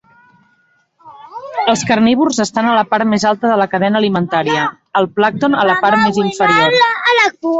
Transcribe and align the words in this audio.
Els 1.73 1.83
carnívors 1.89 2.39
estan 2.45 2.69
a 2.69 2.73
la 2.77 2.85
part 2.93 3.09
més 3.11 3.27
alta 3.33 3.51
de 3.53 3.59
la 3.63 3.67
cadena 3.75 4.01
alimentària; 4.03 4.65
el 5.03 5.09
plàncton 5.19 5.59
a 5.65 5.67
la 5.73 5.77
part 5.85 6.03
més 6.07 6.19
inferior 6.25 6.81